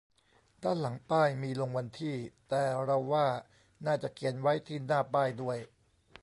[0.63, 2.17] ด้านหลังป้ายมีลงวันที่
[2.49, 3.27] แต่เราว่า
[3.85, 5.57] น่าจะเขียนไว้ที่หน้าป้ายด้วย